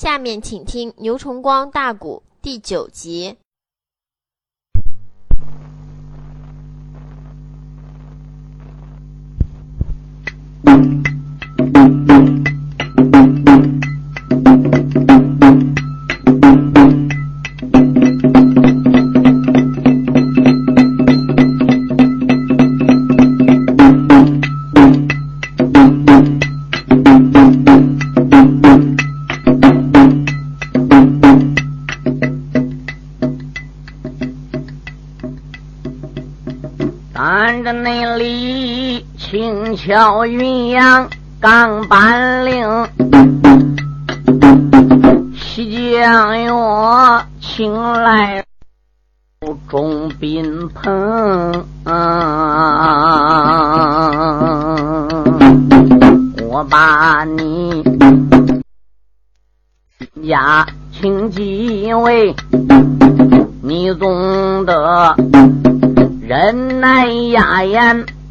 [0.00, 3.36] 下面请听牛崇光大鼓第九集。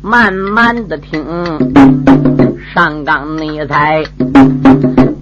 [0.01, 1.25] 慢慢的听。
[2.73, 4.03] 上纲你才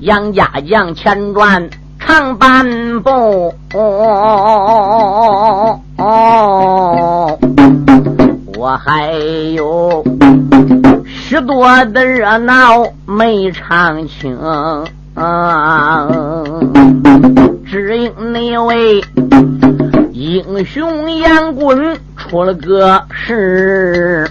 [0.01, 1.69] 杨家将前传
[1.99, 2.65] 唱半
[3.01, 3.53] 部，
[8.57, 9.13] 我还
[9.55, 10.03] 有
[11.05, 14.37] 许多的热闹没唱清，
[17.65, 19.01] 只因那位
[20.17, 21.95] 英雄杨棍。
[22.17, 24.27] 出了个事，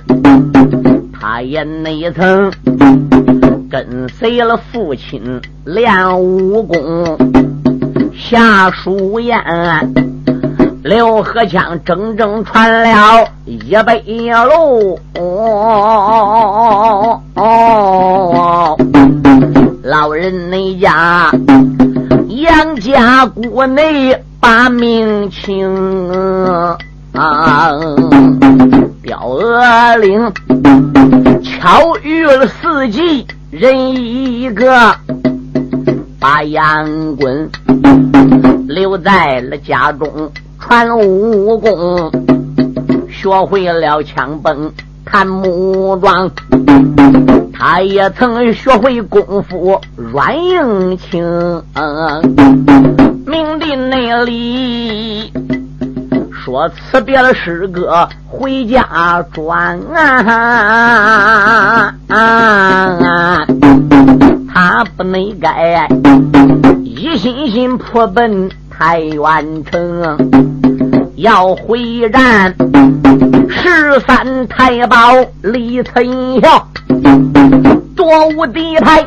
[1.18, 2.52] 他也没曾
[3.70, 7.16] 跟随了父亲练武功，
[8.12, 9.40] 下书宴，
[10.82, 14.02] 刘和强整整传了一百
[14.44, 14.98] 路。
[19.82, 21.30] 老人那家
[22.28, 25.68] 杨家谷内把命清。
[27.12, 27.72] 啊！
[29.02, 30.32] 表额岭
[31.42, 34.94] 巧遇了四季人一个，
[36.20, 37.50] 把杨棍
[38.68, 42.12] 留在了家中传武功，
[43.10, 44.70] 学会了枪崩
[45.06, 46.30] 看木桩，
[47.54, 51.62] 他也曾学会功夫软硬轻，
[53.24, 55.32] 明的内里。
[56.32, 59.80] 说辞别了诗歌回家转
[62.08, 63.46] 啊，
[64.52, 65.88] 他不能改
[66.84, 70.18] 一心心扑奔太原城，
[71.16, 72.54] 要回战
[73.48, 74.96] 十三太保
[75.42, 76.04] 李存
[76.42, 76.68] 孝，
[77.96, 79.02] 多无敌台，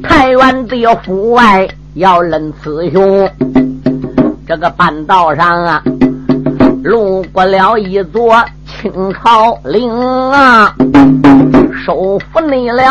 [0.00, 3.28] 太原的府外要认雌雄，
[4.46, 5.82] 这个半道上啊。
[6.84, 9.90] 路过了一座清朝陵
[10.30, 10.72] 啊，
[11.84, 12.84] 收服你了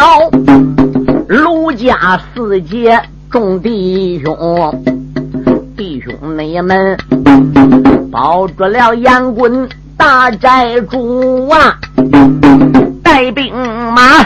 [1.30, 3.02] 卢家四杰
[3.32, 4.36] 众弟兄，
[5.76, 6.98] 弟兄你们
[8.12, 11.78] 保住了杨棍大寨主啊，
[13.04, 13.54] 带兵
[13.94, 14.26] 马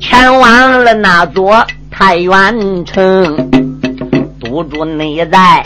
[0.00, 3.50] 前往了那座太原城，
[4.40, 5.62] 堵住你在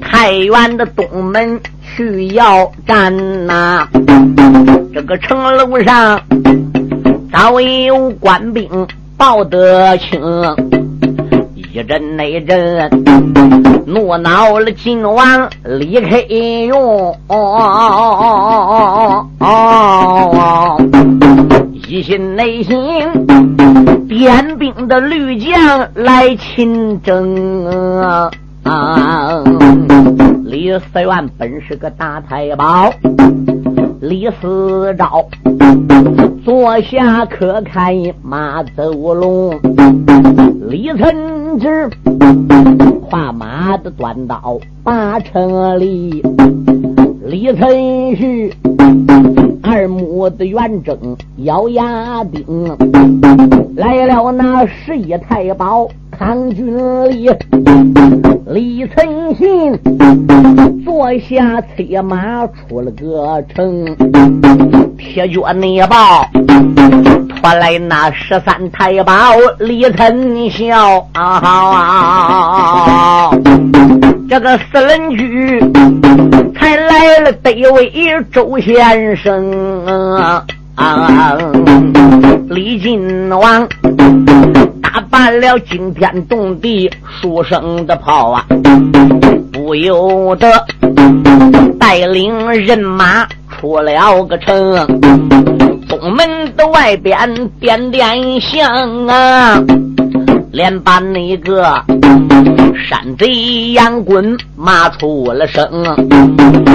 [0.00, 1.60] 太原的东门。
[1.96, 3.86] 去要战呐！
[4.92, 6.20] 这个城楼上
[7.32, 8.68] 早有官兵
[9.16, 10.20] 报得清，
[11.74, 12.88] 一阵那阵
[13.84, 16.20] 怒恼了秦王李克
[16.68, 17.16] 用，
[21.88, 22.78] 一心内心
[24.08, 28.00] 点兵的绿将来亲征。
[28.62, 29.42] 啊！
[30.44, 32.92] 李思源本是个大太保，
[34.00, 35.26] 李思昭
[36.44, 37.92] 坐下可看
[38.22, 39.58] 马走龙，
[40.70, 41.90] 李存志
[43.08, 46.22] 跨马的短刀八成里，
[47.26, 48.52] 李存勖
[49.62, 50.96] 二目的圆睁
[51.38, 52.44] 咬牙顶，
[53.76, 55.88] 来了那十一太保。
[56.16, 57.28] 康军里，
[58.46, 59.76] 李存信
[60.84, 63.84] 坐下催马出了个城，
[64.96, 66.24] 铁脚内报
[67.44, 69.12] 拖来那十三太保
[69.58, 71.06] 李存孝，
[74.30, 75.60] 这个四人局
[76.58, 77.92] 才来了得位
[78.32, 80.16] 周先生
[80.74, 81.36] 啊，
[82.48, 83.68] 李靖王。
[84.82, 88.46] 打扮了惊天动地书生的炮啊，
[89.52, 90.48] 不由得
[91.78, 94.74] 带领人马出了个城，
[95.88, 99.62] 东门的外边点点香啊，
[100.52, 101.82] 连把那个
[102.88, 105.64] 山贼杨棍骂出了声，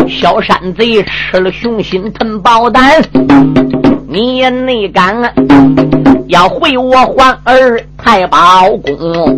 [0.07, 3.01] 小山贼吃了雄心吞宝胆，
[4.07, 5.33] 你也内敢
[6.27, 9.37] 要回我皇儿太保公？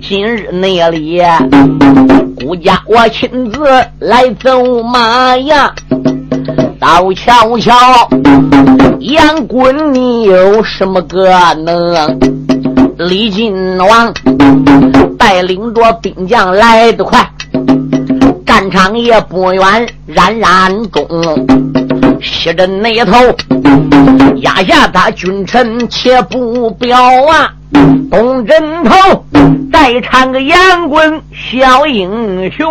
[0.00, 1.20] 今日那里，
[2.36, 3.60] 孤家我亲自
[3.98, 5.72] 来走马呀！
[6.78, 7.74] 刀瞧瞧，
[9.00, 11.30] 杨棍你有什么个
[11.64, 12.18] 能？
[12.98, 14.12] 李靖王
[15.18, 17.18] 带领着兵将来得快，
[18.44, 21.06] 战场也不远，冉冉中。
[22.22, 23.12] 西镇那头
[24.42, 27.52] 压下他君臣，且不表啊。
[28.10, 29.24] 东镇头
[29.72, 32.66] 再唱个杨棍小英雄。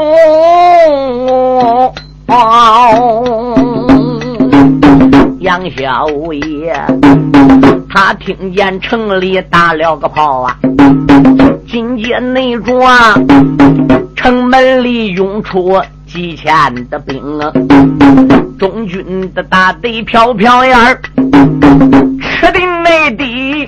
[5.40, 6.74] 杨小爷，
[7.90, 10.56] 他听见城里打了个炮啊，
[11.68, 12.74] 紧接内着
[14.16, 15.82] 城门里涌出。
[16.06, 16.52] 几千
[16.90, 17.52] 的兵啊，
[18.58, 21.00] 中军的大队飘飘烟儿，
[22.20, 23.64] 吃的内地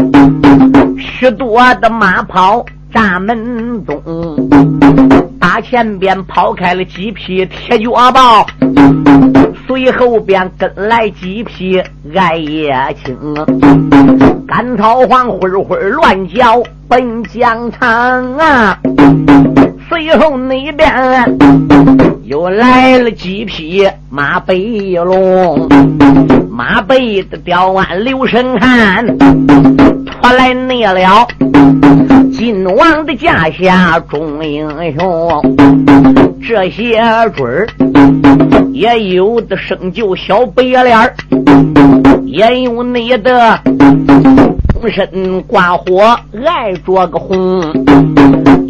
[0.97, 4.01] 许多的马炮大门东，
[5.39, 8.45] 大前边抛开了几匹铁脚豹，
[9.65, 11.81] 随后边跟来几匹
[12.15, 13.17] 矮叶青，
[14.47, 18.77] 干草黄灰灰乱叫奔疆场啊。
[19.89, 21.37] 随后那边
[22.23, 25.67] 又来了几匹马背龙，
[26.49, 31.27] 马背的吊鞍刘神汉，拖来那了
[32.31, 34.67] 晋王的驾下众英
[34.97, 35.55] 雄，
[36.47, 36.99] 这些
[37.35, 37.67] 准儿
[38.71, 41.13] 也有的生就小白脸，
[42.25, 43.59] 也有你的
[44.73, 47.61] 浑身挂火爱着个红。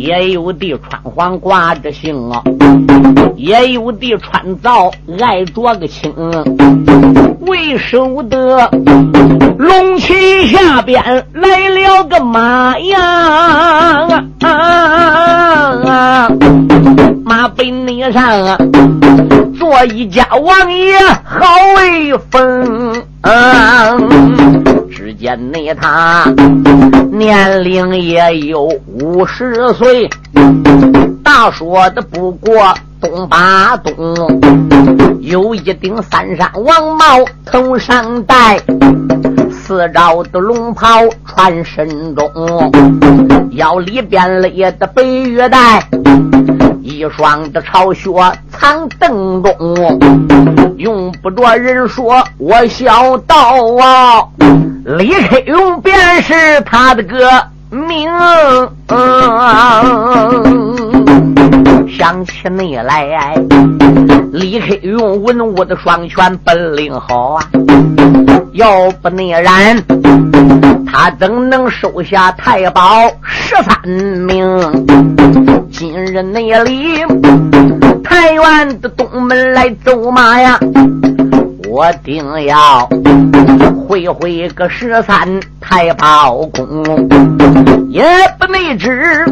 [0.01, 2.41] 也有的穿黄挂着星啊，
[3.35, 6.11] 也有的穿皂挨着个青，
[7.41, 8.67] 为首的
[9.59, 11.03] 龙旗下边
[11.33, 14.07] 来了个马呀，
[17.31, 18.57] 马背那上啊，
[19.57, 21.45] 坐一家王爷好
[21.77, 23.01] 威风。
[24.91, 26.25] 只见那他
[27.09, 30.09] 年龄也有五十岁，
[31.23, 33.95] 大说的不过东八东，
[35.21, 37.05] 有一顶三山王帽
[37.45, 38.59] 头上戴，
[39.49, 40.85] 四罩的龙袍
[41.25, 42.29] 穿身中，
[43.51, 45.81] 腰里边勒的白玉带。
[47.01, 48.11] 一双的巢穴
[48.51, 49.99] 藏灯中，
[50.77, 53.35] 用不着人说，我小道
[53.81, 54.23] 啊，
[54.85, 57.17] 李克勇便是他的个
[57.71, 58.07] 名。
[61.89, 63.35] 想起你来，
[64.31, 67.41] 李克勇文武的双全本领好啊，
[68.53, 69.77] 要不那然，
[70.85, 74.59] 他怎能收下太保十三名？
[75.71, 76.99] 今日那里
[78.03, 80.59] 太原的东门来走马呀，
[81.69, 82.89] 我定要
[83.91, 86.81] 会会个十三太保公，
[87.89, 88.05] 也
[88.39, 89.25] 不内知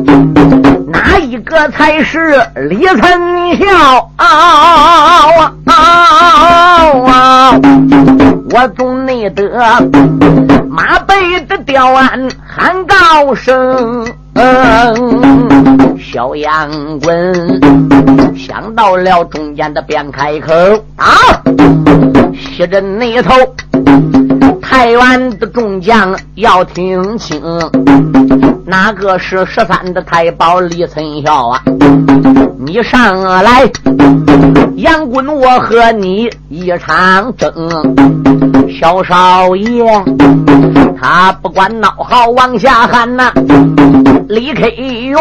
[0.85, 4.25] 哪一个才是李存孝啊
[5.63, 5.73] 啊
[7.07, 7.59] 啊！
[8.51, 9.49] 我总内得
[10.69, 14.05] 马背的吊鞍喊高声。
[15.97, 17.61] 小杨棍
[18.37, 20.53] 想到了中间的便开口
[20.97, 21.07] 啊，
[22.59, 23.33] 西镇那头
[24.61, 27.41] 太原的众将要听清，
[28.65, 31.61] 哪个是十三的太保李存孝啊？
[32.59, 33.71] 你上来，
[34.75, 37.49] 杨棍我和你一场争，
[38.77, 39.81] 小少爷
[40.99, 43.31] 他不管孬好往下喊呐。
[44.27, 45.17] 李克用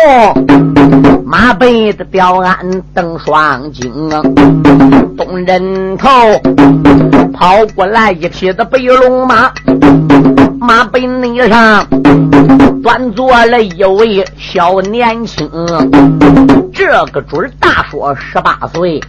[1.25, 2.59] 马背的吊鞍
[2.93, 4.11] 蹬双睛，
[5.17, 6.09] 东人头
[7.33, 9.53] 跑过来一匹的白龙马，
[10.61, 11.87] 马背泥上
[12.83, 15.49] 端坐了一位小年轻，
[16.73, 19.01] 这个准大说十八岁，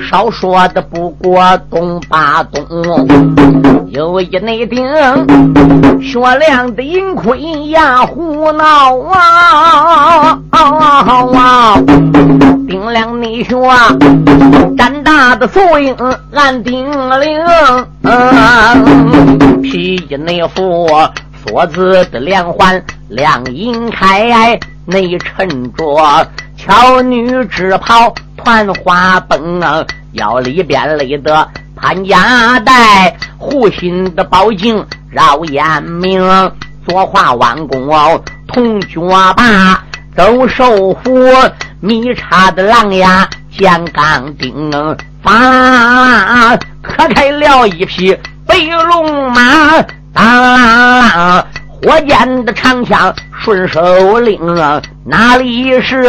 [0.00, 2.64] 少说的不过东八东。
[3.88, 4.86] 有一内定，
[6.00, 7.40] 雪亮的银盔
[7.70, 10.38] 压胡闹啊！
[12.68, 13.56] 顶梁内靴，
[14.76, 15.96] 胆大的素英
[16.32, 16.88] 按顶
[17.20, 17.40] 领，
[19.62, 20.88] 披衣内服
[21.44, 29.60] 锁子的连环亮银开，内衬着巧女织袍团花绷，
[30.12, 36.22] 腰里边勒的潘家带，护心的宝镜绕眼明，
[36.86, 37.88] 左画弯弓
[38.46, 39.00] 铜脚
[39.36, 39.82] 把，
[40.16, 41.10] 走手斧
[41.80, 43.26] 米叉的狼牙
[43.56, 44.70] 尖钢钉，
[45.22, 48.16] 发磕开了一匹
[48.46, 48.56] 白
[48.88, 49.42] 龙马，
[50.12, 51.44] 当。
[51.82, 54.38] 火箭的长枪顺手拎，
[55.04, 56.04] 哪里是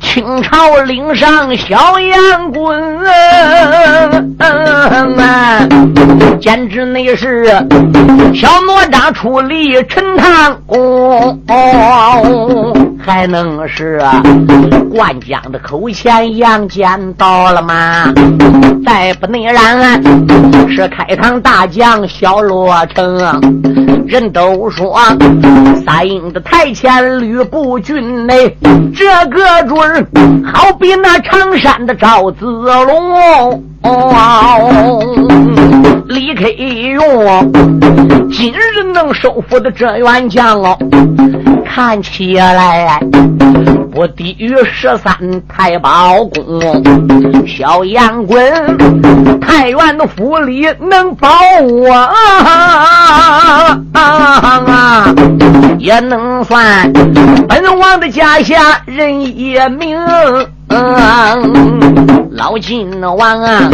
[0.00, 2.98] 清朝岭上小杨棍？
[6.40, 7.46] 简直那是
[8.34, 11.40] 小哪吒出力陈塘宫，
[12.98, 14.02] 还能是
[14.90, 18.12] 灌江的口前杨戬到了吗？
[18.84, 20.02] 再不内然
[20.68, 23.40] 是开膛大将小罗成。
[24.04, 24.98] 人都说
[25.86, 28.41] 三英的台前吕布军内，
[28.94, 30.06] 这个准儿
[30.44, 33.62] 好比那常山的赵子龙。
[36.08, 37.52] 李克用
[38.30, 40.76] 今日能收复的这员将哦，
[41.64, 43.00] 看起来。
[43.92, 45.14] 不低于十三
[45.46, 51.28] 太保公，小杨棍，太原的府里能保
[51.60, 51.92] 我
[53.92, 55.14] 啊，
[55.78, 56.90] 也能算
[57.46, 60.00] 本王的家下人也名。
[62.30, 63.70] 老金王啊，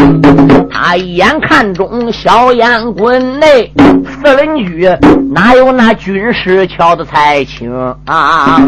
[0.69, 3.73] 他一眼看中小杨棍内
[4.05, 4.91] 四人居，
[5.33, 7.73] 哪有那军师瞧得才清
[8.05, 8.61] 啊？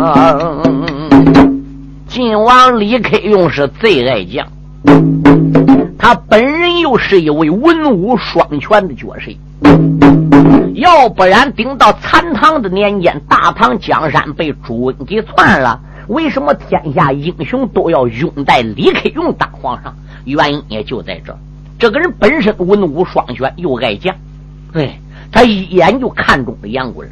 [2.11, 4.45] 晋王李克用是最爱将，
[5.97, 9.31] 他本人又是一位文武双全的角色。
[10.75, 19.95] 要不然，顶到残唐的年间，大唐江山被朱温给篡了，为什么天下英雄都要拥戴李克用当皇上？
[20.25, 21.33] 原因也就在这。
[21.79, 24.13] 这个人本身文武双全，又爱将，
[24.73, 24.99] 对
[25.31, 27.07] 他一眼就看中了杨贵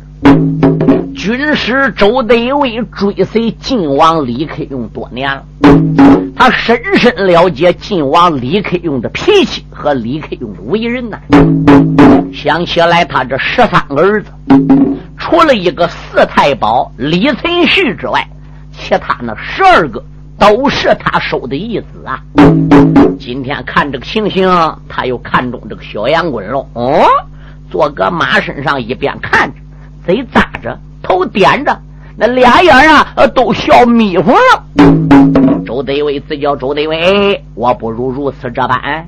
[1.18, 5.42] 军师周德威追随晋王李克用多年了，
[6.36, 11.18] 他深深了解晋王李克用的脾气和李克用的为人呐。
[12.32, 14.30] 想起来，他这十三个儿子，
[15.18, 18.24] 除了一个四太保李存勖之外，
[18.70, 20.00] 其他那十二个
[20.38, 22.22] 都是他收的义子啊。
[23.18, 24.48] 今天看这个情形，
[24.88, 26.64] 他又看中这个小杨棍了。
[26.74, 27.04] 哦，
[27.72, 29.56] 坐个马身上，一边看着，
[30.06, 30.47] 贼扎。
[31.02, 31.78] 头点着，
[32.16, 34.64] 那俩眼啊，都笑眯糊了。
[35.64, 39.06] 周德伟自叫周德伟，我不如如此这般。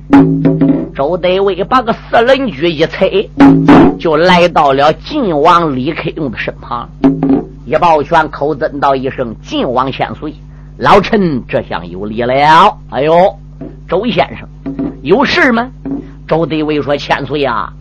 [0.94, 3.30] 周德伟把个四人驹一催，
[3.98, 6.88] 就来到了晋王李克用的身旁，
[7.64, 10.34] 一抱拳，口尊道一声：“晋王千岁，
[10.76, 13.38] 老臣这厢有礼了。”哎呦，
[13.88, 14.46] 周先生
[15.02, 15.68] 有事吗？
[16.28, 17.72] 周德伟说：“千岁啊。”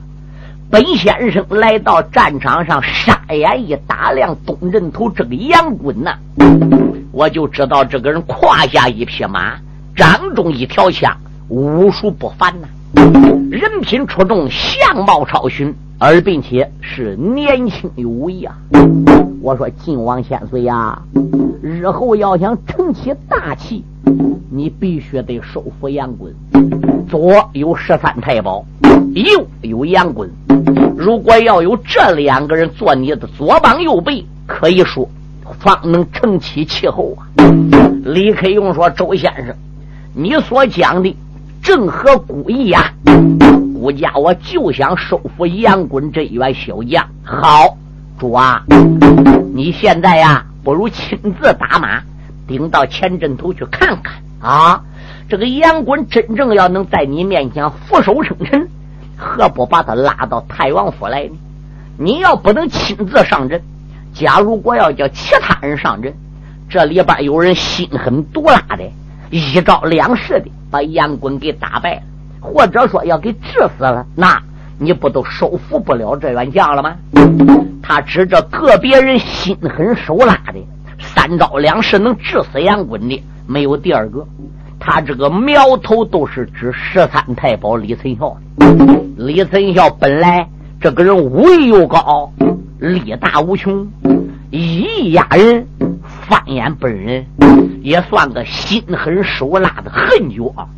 [0.71, 6.15] 本先生来到战场上，杀眼一打量东人头这个杨棍呐，
[7.11, 9.55] 我就知道这个人胯下一匹马，
[9.95, 11.11] 掌中一条枪，
[11.47, 12.67] 武术不凡呐，
[13.49, 18.55] 人品出众，相貌超群，而并且是年轻有为啊！
[19.41, 21.01] 我说晋王千岁呀，
[21.63, 23.83] 日后要想成起大器，
[24.51, 26.31] 你必须得收服杨棍。
[27.09, 28.63] 左有十三太保，
[29.15, 30.29] 右有杨棍。
[30.99, 35.09] 如果要有这两个人做你的左膀右臂，可以说
[35.57, 37.23] 方能成其气候啊！
[38.03, 39.55] 李克用说：“周先生，
[40.13, 41.15] 你所讲的
[41.63, 42.93] 正合古意啊！
[43.73, 47.07] 孤家我就想收服杨棍这一员小将。
[47.23, 47.77] 好，
[48.19, 48.61] 主啊，
[49.55, 52.01] 你现在呀，不如亲自打马，
[52.45, 54.83] 顶到前阵头去看看啊！”
[55.29, 58.67] 这个杨棍真正要能在你面前俯首称臣，
[59.19, 61.37] 何不把他拉到太王府来呢？
[61.97, 63.61] 你要不能亲自上阵，
[64.13, 66.13] 假如果要叫其他人上阵，
[66.69, 68.89] 这里边有人心狠毒辣的，
[69.29, 72.01] 一招两式的把杨棍给打败了，
[72.39, 74.41] 或者说要给治死了，那
[74.77, 76.95] 你不都收服不了这员将了吗？
[77.83, 80.65] 他指着个别人心狠手辣的，
[80.99, 84.25] 三招两式能治死杨棍的，没有第二个。
[84.79, 88.37] 他这个苗头都是指十三太保李存孝。
[89.17, 90.47] 李存孝本来
[90.79, 92.31] 这个人武艺又高，
[92.79, 93.87] 力大无穷，
[94.49, 95.67] 一压人，
[96.01, 97.25] 翻眼本人，
[97.81, 100.69] 也算个心狠手辣的狠角。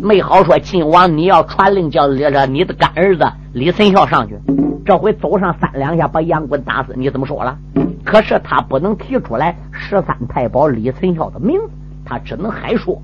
[0.00, 4.38] 没好说，晋王你要传令叫你的干儿子李存孝上去，
[4.86, 7.58] 这回走上三两下把杨棍打死，你怎么说了？
[8.04, 11.70] 可是他不能提出来十三太保李存孝的名字，
[12.10, 13.00] 他只能还说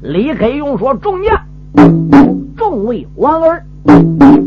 [0.00, 1.38] 李克用说：“众将，
[2.56, 3.62] 众位王儿，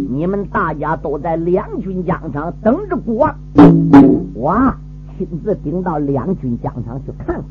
[0.09, 3.35] 你们大家都在两军疆场等着国王，
[4.33, 4.73] 我
[5.15, 7.43] 亲自顶到两军疆场去看看。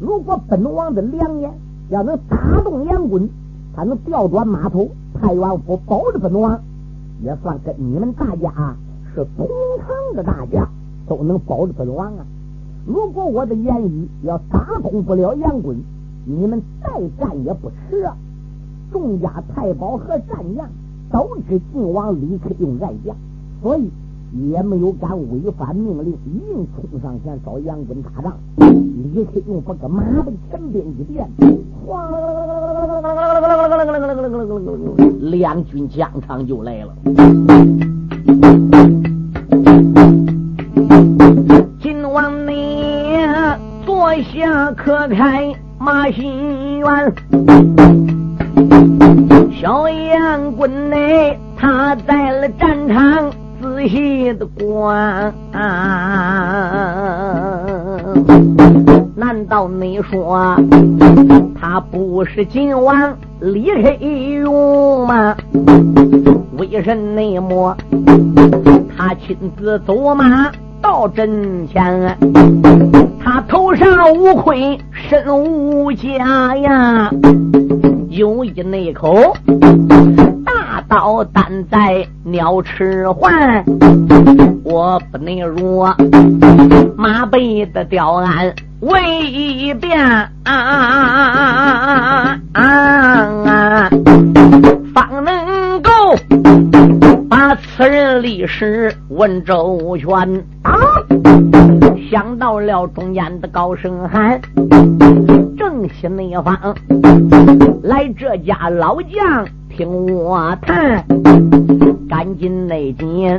[0.00, 1.52] 如果本王的良言
[1.90, 3.28] 要能打动杨棍，
[3.76, 4.88] 他能调转马头，
[5.20, 6.58] 太原府保着本王，
[7.22, 8.74] 也算跟你们大家
[9.14, 9.46] 是同
[9.80, 10.66] 堂的大家。”
[11.06, 12.24] 都能保着本王啊！
[12.86, 15.76] 如果我的言语要打动不了杨棍，
[16.26, 16.88] 你们再
[17.18, 18.14] 战也不迟啊！
[18.92, 20.68] 众家太保和战将
[21.10, 23.16] 都知晋王李克用爱将，
[23.62, 23.90] 所以
[24.50, 28.36] 也没有敢违反命令，硬冲上前找杨棍打仗。
[28.58, 31.26] 李克用把个马背前边一垫，
[31.86, 33.88] 哗啦啦啦啦啦啦，
[35.22, 36.94] 两军疆场就来了。
[44.32, 47.14] 下，可开马心园。
[49.60, 50.96] 小杨棍呢，
[51.56, 55.32] 他在了战场仔细的观。
[59.16, 60.56] 难道你说
[61.60, 65.36] 他不是今晚李克用吗？
[66.58, 66.94] 为什
[67.40, 67.76] 么
[68.96, 70.50] 他亲自走马？
[70.84, 72.18] 到阵前，
[73.18, 77.10] 他头上无盔，身无甲呀，
[78.10, 79.34] 有一那口
[80.44, 83.64] 大刀担在鸟翅环。
[84.62, 85.86] 我不能如
[86.98, 92.38] 马背的吊鞍为变啊，
[94.94, 95.90] 方能够。
[97.36, 100.44] 把此人历史问周全，
[102.08, 104.40] 想到了中间的高声喊，
[105.58, 106.56] 正西内方
[107.82, 111.04] 来这家老将听我谈，
[112.08, 113.36] 赶紧内紧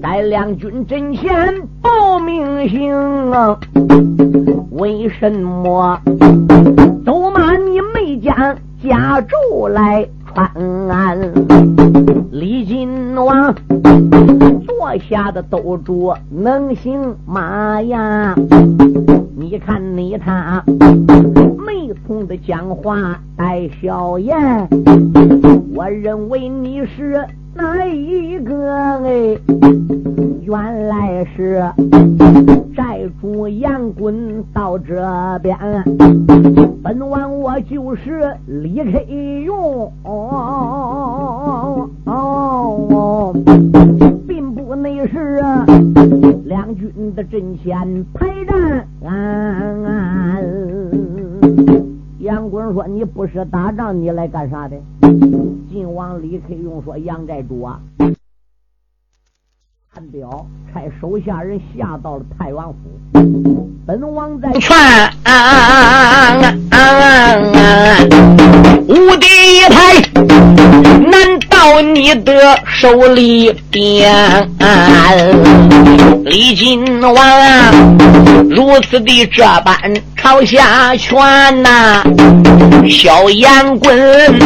[0.00, 3.60] 在两军阵前报名行啊！
[4.70, 6.00] 为什么
[7.04, 8.34] 都骂你没将
[8.82, 10.08] 家住来？
[10.36, 11.18] 安，
[12.30, 13.54] 李金王
[14.66, 18.34] 坐下的斗主能行马呀？
[19.38, 24.36] 你看你他没从的讲话带笑颜，
[25.74, 27.24] 我认为你是
[27.56, 28.70] 哪一个？
[29.02, 29.38] 哎，
[30.42, 31.64] 原来是
[32.76, 34.94] 寨主杨棍到这
[35.42, 35.56] 边，
[36.82, 39.00] 本王我就是李克
[39.44, 39.90] 用。
[40.04, 42.12] 哦哦哦
[42.90, 43.34] 哦，
[44.28, 45.40] 并不内是
[46.44, 48.86] 两军的阵前排战。
[52.18, 54.76] 杨棍说：“你不是打仗，你来干啥的？”
[55.76, 57.78] 晋王李克用说：“杨寨主啊。”
[59.92, 62.74] 看表，差手下人下到了太原府。
[63.86, 64.74] 本王在劝，
[68.88, 69.26] 无敌
[69.58, 70.00] 一派，
[71.58, 74.12] 到你的手里边？
[76.22, 77.98] 李金王
[78.50, 79.74] 如此的这般
[80.16, 81.16] 朝下拳
[81.62, 82.02] 呐，
[82.90, 84.38] 小烟棍。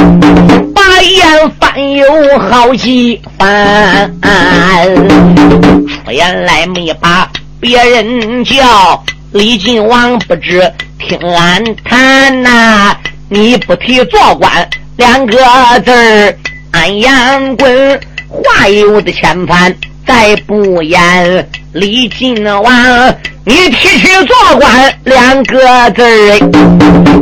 [0.73, 4.09] 把眼翻有好几番，
[6.05, 9.03] 出言来没把别人叫。
[9.33, 12.96] 李靖王不知听俺谈呐，
[13.29, 15.37] 你不提做官两个
[15.85, 16.35] 字儿，
[16.81, 19.75] 俺杨棍话有的千番
[20.07, 21.47] 再不言。
[21.75, 22.73] 李靖王。
[23.45, 26.38] 你提起做官两个字儿，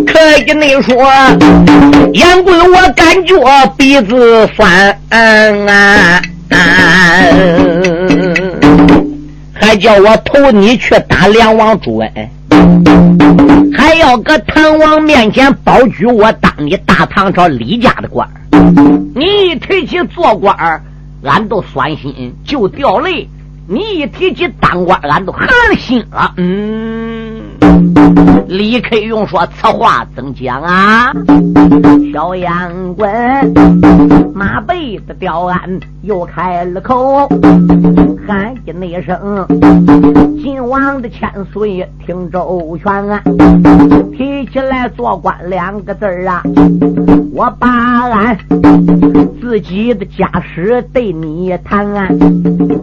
[0.06, 1.10] 可以你说，
[2.12, 6.22] 杨棍我感觉鼻子酸啊，
[9.54, 12.12] 还叫我投你去打梁王朱恩，
[13.76, 18.34] 还要搁唐王面前保举我当你大唐朝李家的官儿
[19.14, 20.82] 你一提起做官
[21.24, 23.28] 俺都酸心，就掉泪。
[23.66, 26.32] 你一提起当官，俺都寒心了。
[26.36, 26.97] 嗯。
[28.48, 31.12] 李克用说：“此话怎讲啊？”
[32.12, 33.08] 小杨棍
[34.34, 37.28] 马背的吊鞍又开了口，
[38.26, 39.46] 喊一那声
[40.42, 43.22] ：“晋王的千岁听周全啊！
[44.16, 46.42] 提起来做官两个字啊，
[47.32, 47.68] 我把
[48.08, 48.36] 俺
[49.40, 51.86] 自己的家史对你谈。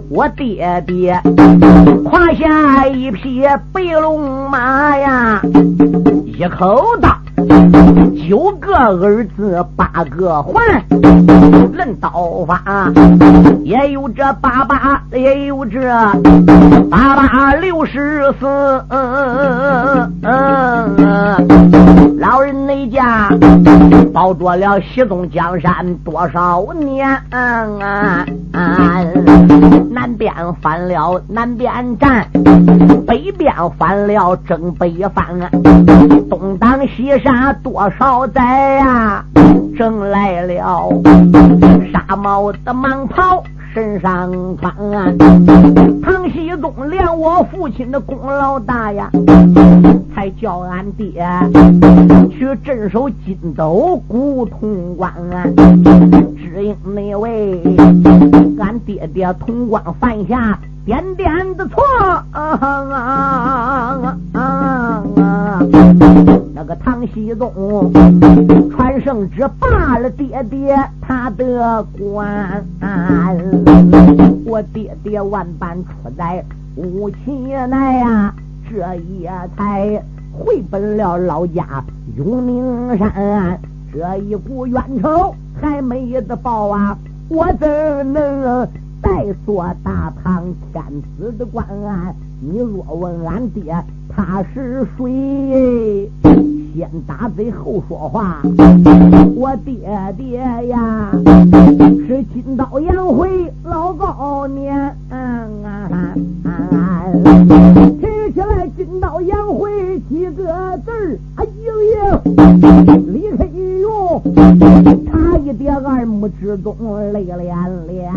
[0.10, 1.20] 我爹爹
[2.06, 3.42] 胯下一匹
[3.74, 5.41] 白龙马呀，
[6.25, 7.25] 一口刀。
[8.27, 10.84] 九个儿子八个环，
[11.73, 12.91] 论刀法
[13.63, 15.79] 也有这八八，也有这
[16.89, 18.47] 八八六十四。
[22.17, 23.29] 老人那家
[24.12, 27.21] 保住了西东江山多少年？
[29.91, 32.27] 南边翻了南边战，
[33.05, 35.23] 北边翻了征北方，
[36.29, 39.21] 东挡西那多少载呀？
[39.78, 41.04] 挣来了
[41.91, 43.43] 纱帽的蟒袍
[43.74, 44.74] 身上穿，
[46.26, 49.12] 唐熙宗连我父亲的功劳大呀，
[50.16, 51.24] 才叫俺爹
[52.32, 55.14] 去镇守金斗古潼关，
[56.36, 57.62] 只因那位
[58.60, 60.58] 俺爹爹潼关犯下。
[60.84, 61.84] 点点的错。
[62.32, 62.70] 啊啊
[64.34, 65.64] 啊啊，
[66.54, 67.92] 那个唐熙宗
[68.72, 72.64] 传圣旨罢了爹爹他的官，
[74.46, 76.43] 我爹爹万般出在
[76.75, 77.32] 无期
[77.69, 78.34] 内呀，
[78.69, 81.84] 这也才回奔了老家
[82.17, 83.60] 永宁山，
[83.93, 86.97] 这一股冤仇还没得报啊，
[87.30, 88.67] 我怎能？
[89.01, 90.84] 再做大唐天
[91.15, 91.63] 子的官，
[92.41, 93.75] 你若问俺爹
[94.10, 96.10] 他是谁，
[96.76, 98.42] 先打嘴后说话。
[99.34, 101.10] 我爹爹呀，
[102.06, 104.94] 是金刀杨辉老高年。
[108.02, 112.22] 提起来金刀杨辉几个字儿，哎呦呦，
[113.14, 113.46] 李克
[113.80, 114.22] 用
[115.06, 116.76] 差一点二目之中
[117.14, 118.12] 泪连连。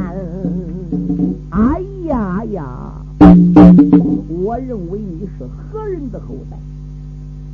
[1.51, 2.93] 哎呀呀！
[4.43, 6.57] 我认为你是何人的后代？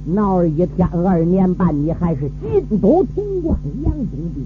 [0.07, 4.45] 闹了一天二年半，你还是金都潼关杨宗兵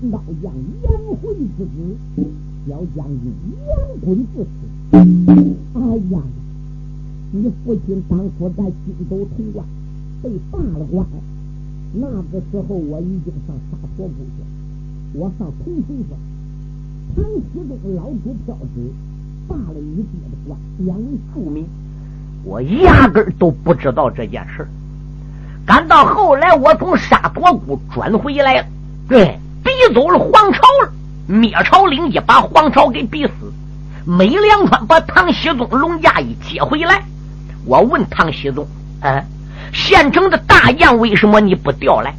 [0.00, 2.26] 金刀将杨辉之子，
[2.68, 3.32] 小将军
[3.66, 3.70] 杨
[4.04, 4.48] 坤之子。
[5.74, 5.80] 哎
[6.12, 6.20] 呀！
[7.32, 9.64] 你父亲当初在金都潼关
[10.20, 11.06] 被罢了官，
[11.94, 16.04] 那个时候我已经上沙陀部去，我上同水去。
[17.14, 18.90] 唐熙宗老主票子
[19.46, 20.98] 罢了你爹的官，杨
[21.32, 21.64] 庶民，
[22.44, 24.66] 我压根儿都不知道这件事。
[25.70, 28.66] 赶到后来，我从沙陀谷转回来，
[29.08, 30.92] 对，逼走了黄巢了，
[31.28, 33.32] 灭朝领一把黄巢给逼死。
[34.04, 37.04] 梅良川把唐僖宗龙驾一接回来，
[37.64, 38.66] 我问唐僖宗
[39.00, 39.22] ：“啊，
[39.72, 42.12] 县城的大将为什么你不调来，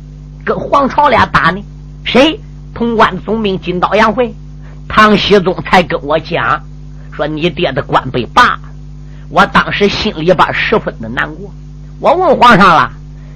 [0.45, 1.61] 跟黄巢俩打呢？
[2.05, 2.39] 谁？
[2.73, 4.33] 潼关总兵金刀杨辉。”
[4.87, 6.57] 唐僖宗才跟我讲，
[7.11, 8.59] 说你爹的官被罢了，
[9.27, 11.51] 我当时心里边十分的难过。
[11.99, 12.89] 我问皇上了，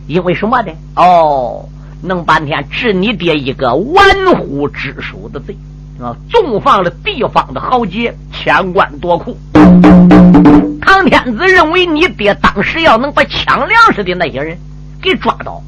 [0.08, 0.72] 因为什么呢？
[0.96, 1.68] 哦，
[2.02, 4.06] 弄半天治你爹一个玩
[4.38, 5.58] 忽职守的罪
[6.00, 9.38] 啊，纵放了地方的豪杰，千官夺库。
[10.82, 14.58] 唐天子认为你爹当时要能把抢粮食的那些人
[15.02, 15.62] 给抓到，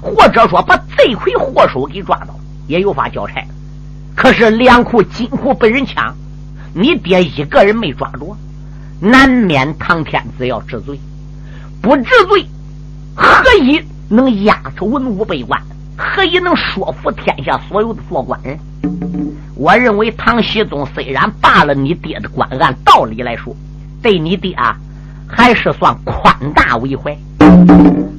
[0.00, 2.34] 或者说把罪魁祸首给抓到，
[2.66, 3.44] 也有法交差。
[4.14, 6.14] 可是粮库金库被人抢，
[6.74, 8.36] 你爹一个人没抓着，
[9.00, 10.98] 难免唐天子要治罪。
[11.80, 12.46] 不治罪，
[13.14, 15.60] 何以能压制文武百官？
[15.96, 18.58] 何以能说服天下所有的做官人？
[19.54, 23.54] 我认为唐熙宗虽然罢了你爹的官，按道理来说，
[24.02, 24.76] 对你爹啊
[25.28, 27.16] 还是算宽大为怀。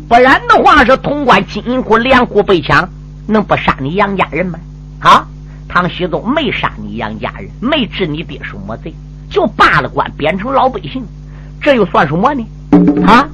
[0.07, 2.87] 不然的话，是潼关金银库、粮库被抢，
[3.27, 4.59] 能不杀你杨家人吗？
[4.99, 5.27] 啊！
[5.67, 8.93] 唐熙宗没杀你杨家人，没治你爹什么罪，
[9.29, 11.03] 就罢了官，变成老百姓，
[11.59, 12.45] 这又算什么呢？
[13.07, 13.27] 啊！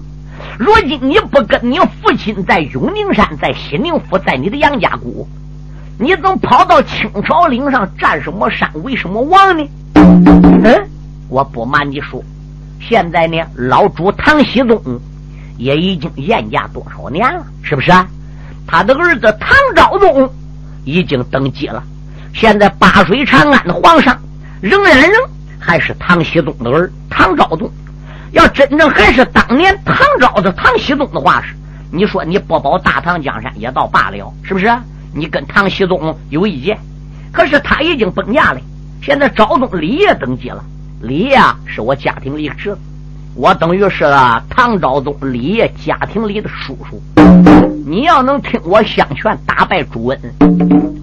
[0.59, 5.25] 如今你不跟你父亲在永宁山，在西宁府，在你的杨家谷，
[5.97, 9.65] 你怎么跑到清朝岭上占什么山，为什么王呢？
[9.95, 10.89] 嗯，
[11.29, 12.21] 我不瞒你说，
[12.81, 14.81] 现在呢，老主唐熙宗
[15.55, 18.05] 也已经严驾多少年了，是不是啊？
[18.67, 20.29] 他的儿子唐昭宗
[20.83, 21.81] 已经登基了。
[22.33, 24.19] 现在八水长安的皇上
[24.59, 25.13] 仍然仍
[25.57, 27.71] 还是唐熙宗的儿唐昭宗，
[28.31, 31.55] 要真正还是当年唐昭的、唐熙宗的话是，
[31.91, 34.71] 你说你不保大唐江山也倒罢了，是不是？
[35.13, 36.77] 你跟唐熙宗有意见，
[37.31, 38.59] 可是他已经崩驾了。
[39.01, 40.63] 现在昭宗李业登基了，
[41.01, 42.79] 李业是我家庭里的侄子，
[43.33, 44.05] 我等于是
[44.49, 47.01] 唐昭宗李业家庭里的叔叔。
[47.87, 50.19] 你要能听我相劝，打败朱温，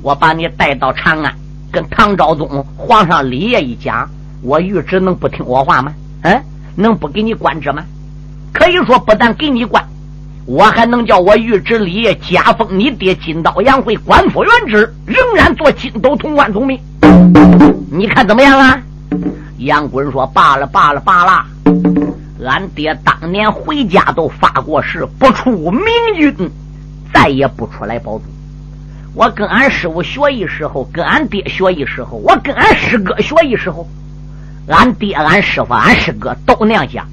[0.02, 1.34] 我把你带到长安，
[1.72, 4.08] 跟唐昭宗皇上李业一讲，
[4.42, 5.92] 我玉旨能不听我话吗？
[6.22, 6.40] 嗯，
[6.76, 7.82] 能不给你官职吗？
[8.52, 9.84] 可以说不但给你官，
[10.46, 16.78] 我还能叫我玉旨李业加封你爹金刀杨会官复原职，仍然做金斗潼关总兵。
[17.90, 18.80] 你看怎么样啊？
[19.58, 21.44] 杨衮说：“罢了，罢了，罢了。
[22.44, 25.82] 俺爹当年回家都发过誓，不出明
[26.14, 26.50] 军。”
[27.12, 28.24] 再也不出来保住。
[29.14, 33.88] 我跟俺师傅学艺时候，跟俺爹学艺时候，我跟俺师哥学艺时候，
[34.68, 37.07] 俺爹、俺师傅、俺师哥都那样想。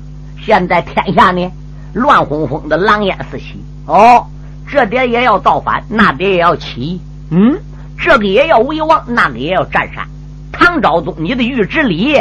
[0.44, 1.52] 现在天下呢，
[1.94, 3.64] 乱哄哄的，狼烟四起。
[3.86, 4.26] 哦，
[4.70, 7.02] 这点也要造反，那点也要起义。
[7.30, 7.58] 嗯，
[7.98, 10.06] 这个也要为王，那个也要占山。
[10.52, 12.18] 唐昭宗，你的御旨礼，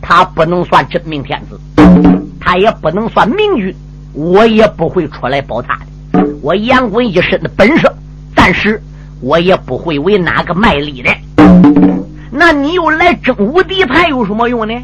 [0.00, 1.60] 他不能算真命天子，
[2.40, 3.74] 他也不能算明君，
[4.12, 5.76] 我也不会出来保他
[6.12, 6.26] 的。
[6.42, 7.90] 我杨滚一身的本事，
[8.34, 8.80] 但是
[9.20, 11.10] 我也不会为哪个卖力的。
[12.38, 14.74] 那你又来争无敌牌有什么用呢？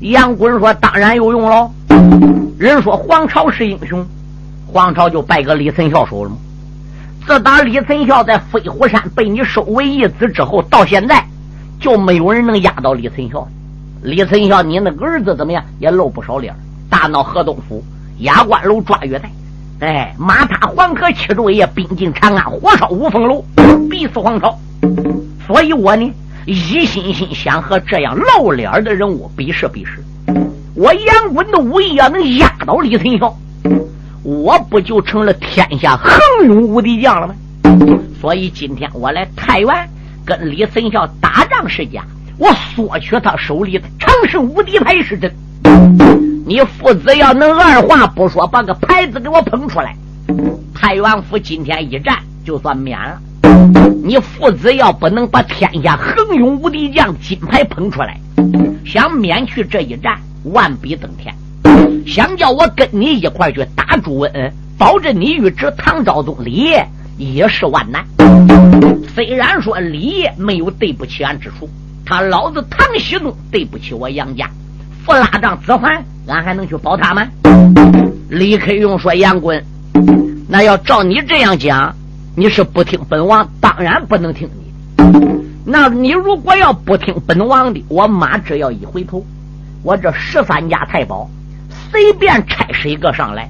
[0.00, 1.70] 杨滚说：“当然有用喽。
[2.58, 4.06] 人说黄巢是英雄，
[4.66, 6.36] 黄巢就败个李存孝手了吗？
[7.26, 11.24] 自打李存孝在飞虎山被你收为义子之后，到现在
[11.80, 13.48] 就没有人能压倒李存孝。
[14.02, 15.64] 李存孝，你那个儿子怎么样？
[15.78, 16.54] 也露不少脸，
[16.90, 17.82] 大闹河东府，
[18.18, 19.30] 压关楼抓月带。”
[19.80, 23.42] 哎，马踏黄河七昼夜，兵进长安，火烧五凤楼，
[23.88, 24.58] 逼死黄巢。
[25.46, 26.12] 所以我呢，
[26.46, 30.02] 一心心想和这样露脸的人物比试比试。
[30.74, 33.36] 我杨滚的武艺要能压倒李存孝，
[34.22, 37.34] 我不就成了天下横勇无敌将了吗？
[38.20, 39.88] 所以今天我来太原
[40.24, 42.02] 跟李存孝打仗是假，
[42.38, 45.32] 我索取他手里的长胜无敌牌是真。
[46.46, 49.94] 你父子要能二话不说，把个牌子给我捧出来，
[50.74, 53.20] 太原府今天一战就算免了。
[54.04, 58.18] 你父子要不能把天下横勇无敌将金牌捧出来，
[58.84, 61.34] 想免去这一战，万比登天。
[62.06, 68.04] 想叫我跟你一块去打朱温，保证你与之唐昭宗李业，也是万难。
[69.14, 71.68] 虽然说李业没有对不起俺之处，
[72.04, 74.48] 他老子唐熙宗对不起我杨家。
[75.04, 77.26] 不拉仗子还，俺还能去保他吗？
[78.28, 79.62] 李克用说：“杨棍，
[80.48, 81.94] 那要照你这样讲，
[82.34, 85.40] 你是不听本王，当然不能听你。
[85.64, 89.24] 那你如果要不听本王的，我马只要一回头，
[89.82, 91.26] 我这十三家太保
[91.90, 93.48] 随便差使一个上来，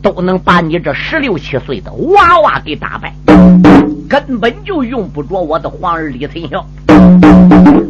[0.00, 3.12] 都能把你这十六七岁的娃娃给打败，
[4.08, 6.64] 根本就用不着我的皇儿李存孝。”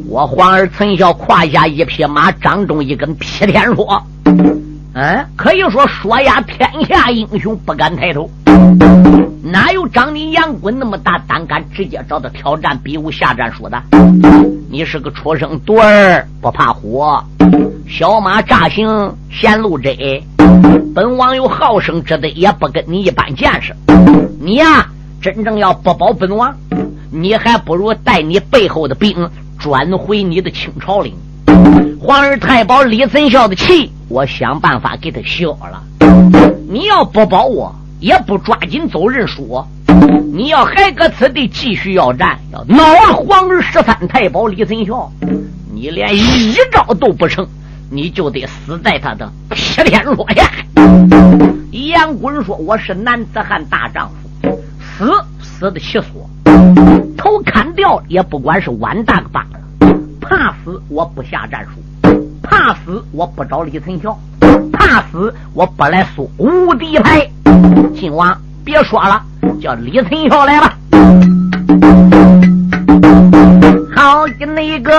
[0.09, 4.03] 我皇儿存孝胯下一匹马，掌中一根劈天说，
[4.95, 8.31] 嗯，可以说说呀，天下英雄不敢抬头。
[9.47, 13.79] 哪有长你杨棍那么大胆，敢直接找他挑战，比武下战书的？
[14.71, 17.05] 你是个初生犊儿，不怕虎，
[17.87, 19.95] 小马乍行嫌路窄。
[20.95, 23.77] 本王有好生之德，也不跟你一般见识。
[24.41, 24.87] 你呀，
[25.21, 26.57] 真正要不保本王。
[27.13, 29.29] 你还不如带你背后的兵
[29.59, 31.15] 转回你的清朝领。
[32.01, 35.83] 皇儿太保李存孝的气，我想办法给他消了。
[36.67, 37.75] 你要不保我，
[38.05, 39.67] 也不抓紧走人说，
[40.35, 45.11] 你要还搁此地继续要战，要恼了皇儿十三太保李存孝，
[45.73, 47.49] 你连一招都不成，
[47.91, 50.51] 你就得死在他的劈天落下。
[51.73, 56.29] 杨滚说：“我是男子汉大丈夫，死死的其所。”
[57.17, 64.21] 头砍掉也不管是完蛋罢了，怕死我不下战书，怕死我不找李存孝，
[64.75, 67.29] 怕死我不来说无敌牌。
[67.95, 69.23] 今晚别说了，
[69.61, 70.75] 叫李存孝来吧。
[73.95, 74.91] 好的那个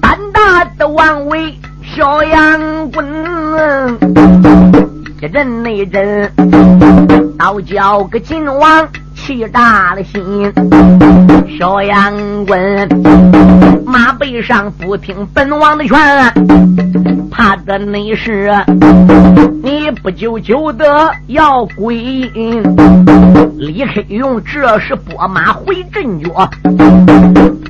[0.00, 1.54] 胆大的王威
[1.96, 3.98] 小杨棍，
[5.20, 6.32] 一阵那阵，
[7.38, 8.88] 倒叫个秦王。
[9.28, 10.50] 气大了心，
[11.58, 12.88] 小杨棍
[13.84, 15.94] 马背上不听本王的劝，
[17.30, 18.50] 怕的你是
[19.62, 20.86] 你不久就得
[21.26, 22.62] 要归阴。
[23.58, 26.48] 李克用这时拨马回阵脚，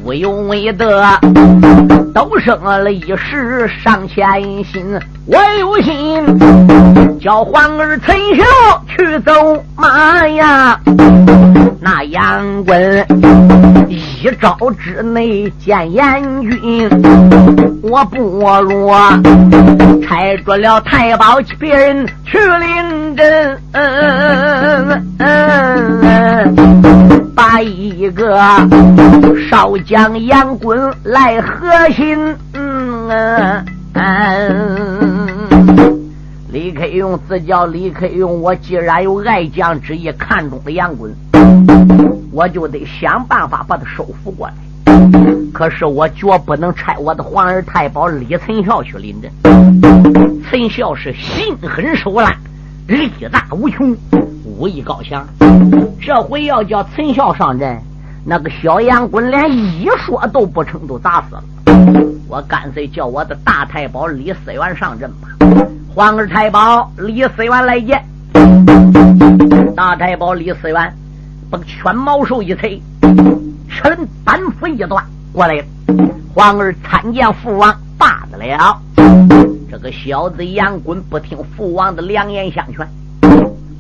[0.08, 1.20] 不由为得，
[2.14, 4.98] 都生了一时上前心。
[5.26, 6.24] 我有心
[7.20, 8.42] 叫皇儿陈孝
[8.88, 9.30] 去走
[9.76, 10.80] 马呀，
[11.78, 13.06] 那杨棍
[13.86, 16.88] 一招之内见阎君，
[17.82, 18.90] 我不如
[20.06, 23.58] 拆着了太保别人去领阵，
[27.50, 28.38] 把一个
[29.48, 32.36] 少将杨棍来核心。
[36.52, 41.10] 李克用自叫李克用，我既然有爱将之意，看中了杨棍，
[42.30, 44.54] 我就得想办法把他收服过来。
[45.54, 49.32] 可是我绝不能差我的皇儿太保李存孝去临阵。
[50.50, 52.36] 存孝是心狠手辣，
[52.88, 53.94] 力大无穷，
[54.46, 55.22] 武艺高强。
[56.00, 57.78] 这回要叫陈孝上阵，
[58.24, 61.44] 那个小杨棍连一说都不成，都打死了。
[62.26, 65.28] 我干脆叫我的大太保李思源上阵吧。
[65.94, 68.02] 皇儿太保李思源来见。
[69.76, 70.96] 大太保李思源
[71.50, 72.82] 把犬毛兽一催，
[73.68, 75.64] 臣板斧一断过来了。
[76.34, 78.80] 皇儿参见父王，罢得了。
[79.70, 82.88] 这个小子杨棍不听父王的良言相劝，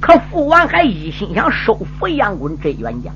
[0.00, 3.14] 可父王还一心想收服杨棍这员将。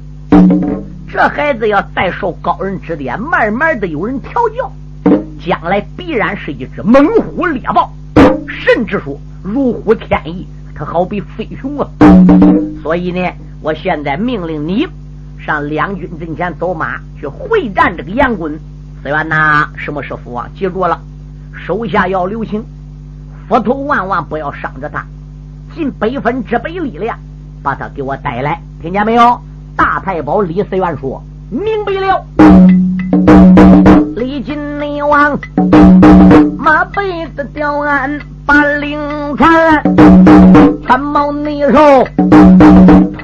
[1.06, 4.72] 这孩子要再受高人指点，慢慢的有人调教。
[5.44, 7.92] 将来必然是一只猛虎猎豹，
[8.48, 11.86] 甚至说如虎添翼，它好比飞熊啊！
[12.82, 13.20] 所以呢，
[13.60, 14.86] 我现在命令你
[15.38, 18.58] 上两军阵前走马去会战这个杨棍。
[19.02, 20.48] 司元呐，什么是父王？
[20.54, 20.98] 记住了，
[21.54, 22.64] 手下要留情，
[23.48, 25.04] 佛头万万不要伤着他，
[25.74, 27.18] 尽百分之百力量
[27.62, 29.40] 把他给我带来，听见没有？
[29.76, 32.26] 大太保李思源说：“明白了。”
[34.16, 35.38] 李金内王
[36.58, 38.20] 马背的吊鞍
[38.52, 39.00] 把领
[39.34, 39.82] 传，
[40.84, 42.06] 穿毛内手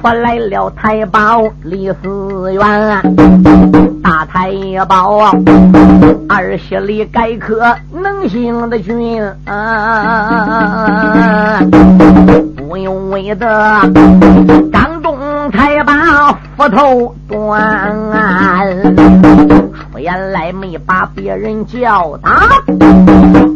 [0.01, 2.63] 拖来了太保李思源，
[4.01, 4.51] 大太
[4.87, 5.31] 保
[6.27, 9.21] 二十里改科能行的军，
[12.67, 13.81] 不用为的
[14.73, 15.15] 张仲
[15.51, 17.95] 才把斧头断。
[19.99, 22.47] 原来没把别人叫他，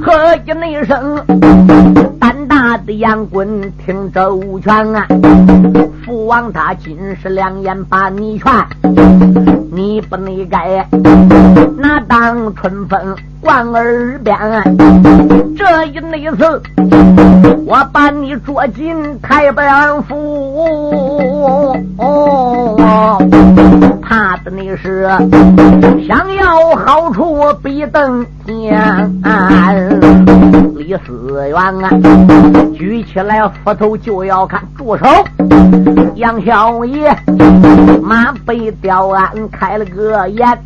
[0.02, 1.16] 喝一那声，
[2.20, 5.08] 胆大的杨棍听着无权啊！
[6.06, 8.52] 父王他今是两眼把你劝，
[9.74, 10.88] 你不内该
[11.78, 14.38] 那当春风贯耳边。
[15.58, 16.62] 这一那次，
[17.66, 19.68] 我把你捉进太白
[20.08, 21.76] 府，
[24.02, 25.10] 怕的你是
[26.08, 26.24] 想。
[26.36, 29.22] 要好处比登天，
[30.84, 31.90] 李思源啊，
[32.76, 35.06] 举起来斧头就要看，住手！
[36.16, 37.10] 杨小爷
[38.02, 40.60] 马背吊鞍开了个眼，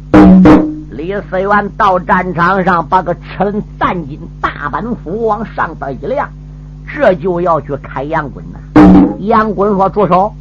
[0.89, 6.27] 李思源到战场上把个吃人战金大板斧往上边一亮，
[6.91, 8.57] 这就要去开杨滚呐。
[9.19, 10.33] 杨滚说：“住手！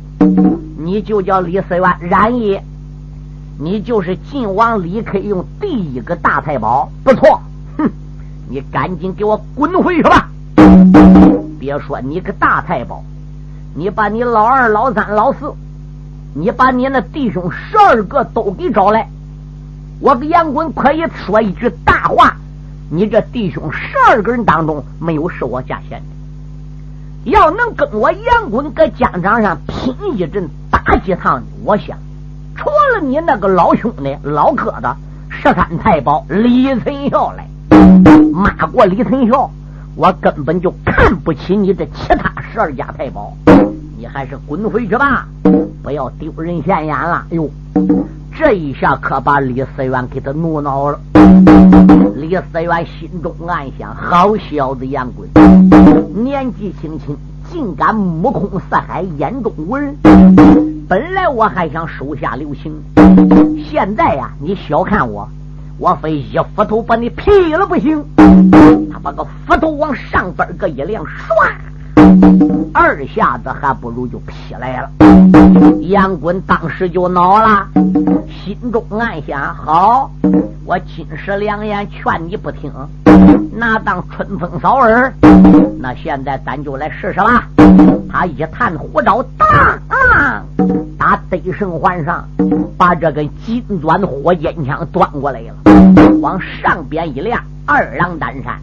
[0.78, 2.62] 你就叫李思源，然也。”
[3.60, 7.38] 你就是晋王李克用第一个大太保，不错。
[8.56, 10.30] 你赶紧给我滚回去吧！
[11.60, 13.04] 别说你个大太保，
[13.74, 15.52] 你把你老二、老三、老四，
[16.32, 19.10] 你把你那弟兄十二个都给找来，
[20.00, 22.34] 我给杨滚可以说一句大话：
[22.90, 27.30] 你这弟兄十二个人当中没有是我家贤的。
[27.30, 31.98] 要能跟我杨滚搁疆场上拼一阵、打几趟，我想。
[32.56, 34.94] 除了你那个老兄弟、老疙瘩
[35.28, 37.46] 十三太保李存孝来
[38.36, 39.50] 骂过李存孝，
[39.94, 43.32] 我根本就看不起你这其他十二家太保。
[43.96, 45.26] 你还是滚回去吧，
[45.82, 47.24] 不要丢人现眼了。
[47.30, 47.48] 哎呦，
[48.38, 51.00] 这一下可把李思源给他怒恼了。
[52.14, 55.26] 李思源心中暗想：好小子杨贵，
[56.14, 57.16] 年纪轻轻。
[57.50, 59.96] 竟敢目空四海，眼中无人。
[60.86, 62.74] 本来我还想手下留情，
[63.70, 65.26] 现在呀，你小看我，
[65.78, 68.02] 我非一斧头把你劈了不行。
[68.90, 74.90] 他把个斧头往上边个一亮，唰，二下子还不如就劈来了。
[75.82, 77.66] 杨棍当时就恼了，
[78.44, 80.10] 心中暗想：好，
[80.64, 82.72] 我金石良言劝你不听。
[83.52, 85.12] 那当春风扫耳，
[85.78, 87.46] 那现在咱就来试试吧。
[88.10, 89.46] 他一探虎爪，当，
[91.06, 92.28] 打得胜环上，
[92.76, 95.54] 把这根金钻火箭枪端过来了，
[96.20, 98.58] 往上边一亮，二郎担山，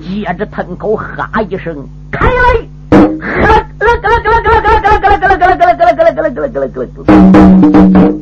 [0.00, 2.66] 接着吞口哈一声，开来！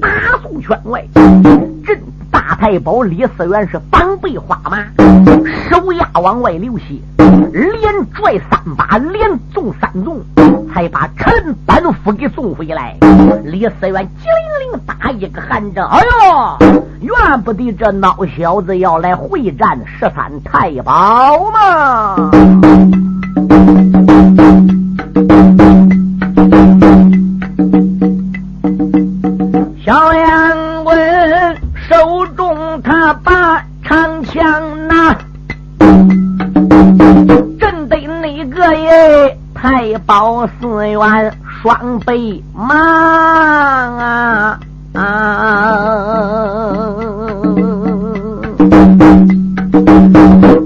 [0.02, 1.02] 大宋圈外，
[1.86, 1.98] 镇
[2.30, 4.84] 大太保李思源是绑背花马，
[5.70, 6.96] 手压往外流血，
[7.52, 10.20] 连拽三把，连纵三纵，
[10.72, 12.96] 才把陈班夫给送回来。
[13.44, 15.98] 李思源机灵灵打一个寒战，哎
[16.60, 22.30] 呦，怨不得这孬小子要来会战十三太保嘛！
[29.84, 30.21] 小梁
[39.92, 40.98] 太保四元
[41.60, 44.58] 双背马啊
[44.94, 45.04] 啊！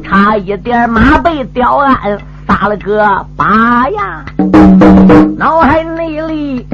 [0.05, 2.17] 差一点马被吊鞍。
[2.47, 4.25] 撒了个把呀，
[5.37, 6.65] 脑海内里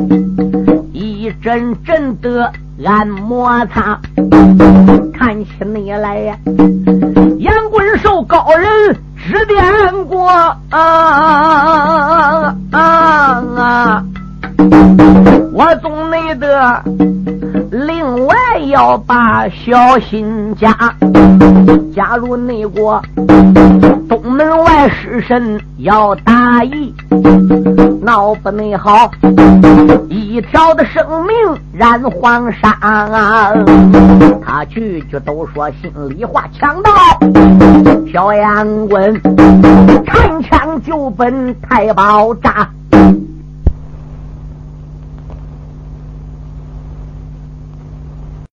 [0.93, 2.53] 一阵阵的
[2.85, 3.99] 按摩擦，
[5.15, 6.37] 看起你来呀，
[7.39, 8.95] 杨棍受高人
[9.25, 14.03] 指点过啊啊啊！
[15.53, 16.83] 我总内得
[17.73, 20.77] 另外要把小心加，
[21.97, 23.01] 加入内国
[24.07, 26.95] 东门外失身要大意，
[28.03, 29.11] 闹不内好，
[30.11, 31.35] 一条的生命
[31.73, 32.77] 染黄沙。
[34.45, 36.91] 他句句都说心里话，强盗
[38.12, 39.18] 小杨棍，
[40.05, 42.68] 长枪就奔太保扎。